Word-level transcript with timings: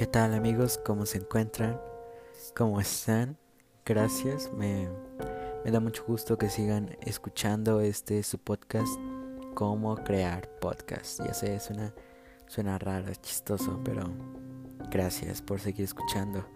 ¿Qué 0.00 0.06
tal 0.06 0.32
amigos? 0.32 0.80
¿Cómo 0.82 1.04
se 1.04 1.18
encuentran? 1.18 1.78
¿Cómo 2.56 2.80
están? 2.80 3.36
Gracias. 3.84 4.50
Me, 4.50 4.88
da 5.70 5.78
mucho 5.78 6.04
gusto 6.06 6.38
que 6.38 6.48
sigan 6.48 6.96
escuchando 7.02 7.82
este 7.82 8.22
su 8.22 8.38
podcast, 8.38 8.88
Cómo 9.52 9.96
crear 9.96 10.48
podcast. 10.58 11.20
Ya 11.22 11.34
sé, 11.34 11.60
suena, 11.60 11.92
suena 12.46 12.78
raro, 12.78 13.12
chistoso, 13.20 13.78
pero 13.84 14.04
gracias 14.90 15.42
por 15.42 15.60
seguir 15.60 15.84
escuchando. 15.84 16.46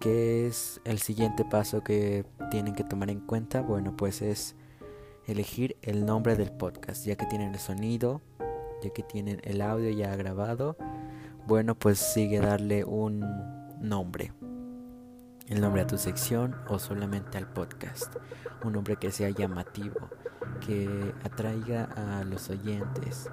¿Qué 0.00 0.48
es 0.48 0.80
el 0.82 0.98
siguiente 0.98 1.44
paso 1.44 1.84
que 1.84 2.26
tienen 2.50 2.74
que 2.74 2.82
tomar 2.82 3.10
en 3.10 3.20
cuenta? 3.20 3.62
Bueno, 3.62 3.96
pues 3.96 4.22
es 4.22 4.56
elegir 5.28 5.76
el 5.82 6.04
nombre 6.04 6.34
del 6.34 6.50
podcast, 6.50 7.06
ya 7.06 7.14
que 7.14 7.26
tienen 7.26 7.54
el 7.54 7.60
sonido, 7.60 8.22
ya 8.82 8.90
que 8.90 9.04
tienen 9.04 9.40
el 9.44 9.60
audio 9.60 9.88
ya 9.90 10.16
grabado 10.16 10.76
bueno, 11.46 11.74
pues 11.74 11.98
sigue 11.98 12.40
darle 12.40 12.84
un 12.84 13.24
nombre. 13.80 14.32
El 15.48 15.60
nombre 15.60 15.82
a 15.82 15.86
tu 15.86 15.98
sección 15.98 16.54
o 16.68 16.78
solamente 16.78 17.36
al 17.36 17.46
podcast. 17.46 18.14
Un 18.64 18.74
nombre 18.74 18.96
que 18.96 19.10
sea 19.10 19.28
llamativo, 19.30 20.08
que 20.64 21.12
atraiga 21.24 21.84
a 21.96 22.24
los 22.24 22.48
oyentes 22.48 23.28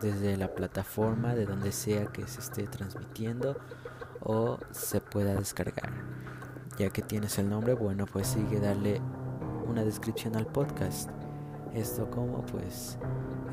desde 0.00 0.36
la 0.36 0.48
plataforma, 0.48 1.34
de 1.34 1.46
donde 1.46 1.70
sea 1.70 2.06
que 2.06 2.26
se 2.26 2.40
esté 2.40 2.66
transmitiendo 2.66 3.56
o 4.20 4.58
se 4.72 5.00
pueda 5.00 5.34
descargar. 5.34 5.92
Ya 6.76 6.90
que 6.90 7.02
tienes 7.02 7.38
el 7.38 7.48
nombre, 7.48 7.74
bueno, 7.74 8.06
pues 8.06 8.26
sigue 8.26 8.58
darle 8.58 9.00
una 9.66 9.84
descripción 9.84 10.36
al 10.36 10.46
podcast. 10.46 11.08
Esto 11.72 12.10
como 12.10 12.44
pues 12.46 12.98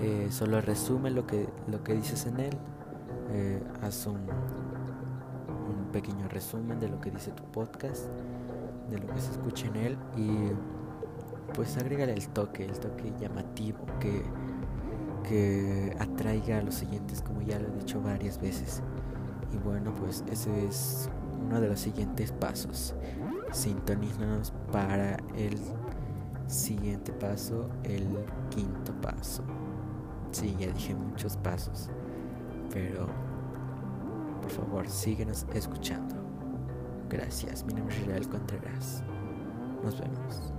eh, 0.02 0.28
solo 0.32 0.60
resume 0.60 1.12
lo 1.12 1.28
que, 1.28 1.48
lo 1.68 1.84
que 1.84 1.94
dices 1.94 2.26
en 2.26 2.40
él 2.40 2.58
eh, 3.32 3.64
haz 3.82 4.08
un, 4.08 4.18
un 4.18 5.92
pequeño 5.92 6.28
resumen 6.28 6.80
de 6.80 6.90
lo 6.90 7.00
que 7.00 7.12
dice 7.12 7.32
tu 7.32 7.44
podcast, 7.44 8.08
de 8.90 9.00
lo 9.00 9.08
que 9.08 9.22
se 9.22 9.32
escucha 9.32 9.68
en 9.68 9.76
él 9.76 9.98
y 10.16 10.52
pues 11.54 11.78
agrégale 11.78 12.14
el 12.14 12.28
toque, 12.30 12.66
el 12.66 12.80
toque 12.80 13.14
llamativo 13.20 13.80
que, 14.00 14.24
que 15.28 15.96
atraiga 16.00 16.60
a 16.60 16.62
los 16.62 16.76
siguientes 16.76 17.22
como 17.22 17.42
ya 17.42 17.60
lo 17.60 17.68
he 17.68 17.72
dicho 17.72 18.02
varias 18.02 18.40
veces. 18.40 18.82
Y 19.52 19.58
bueno, 19.58 19.94
pues 19.94 20.24
ese 20.32 20.66
es 20.66 21.10
uno 21.42 21.60
de 21.60 21.70
los 21.70 21.80
siguientes 21.80 22.32
pasos. 22.32 22.96
Sintonízanos 23.52 24.54
para 24.72 25.18
el 25.36 25.58
siguiente 26.48 27.12
paso, 27.14 27.70
el 27.84 28.08
quinto 28.50 28.94
paso. 29.02 29.44
Sí, 30.32 30.56
ya 30.60 30.68
dije 30.72 30.94
muchos 30.94 31.38
pasos. 31.38 31.90
Pero, 32.72 33.08
por 34.42 34.52
favor, 34.52 34.88
síguenos 34.88 35.46
escuchando. 35.54 36.16
Gracias. 37.10 37.66
Mi 37.66 37.74
nombre 37.74 37.96
es 37.96 38.02
Israel 38.02 38.30
Contreras. 38.30 39.04
Nos 39.84 40.00
vemos. 40.00 40.54